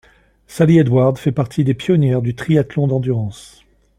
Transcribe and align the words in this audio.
Sally 0.47 0.79
Edwards 0.79 1.17
fait 1.19 1.31
partie 1.31 1.63
des 1.63 1.75
pionnières 1.75 2.23
du 2.23 2.33
triathlon 2.33 2.87
d'endurance. 2.87 3.63